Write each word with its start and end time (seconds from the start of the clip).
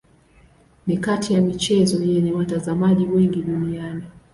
Ni 0.87 0.97
kati 0.97 1.33
ya 1.33 1.41
michezo 1.41 2.03
yenye 2.03 2.31
watazamaji 2.31 3.05
wengi 3.05 3.41
duniani. 3.41 4.03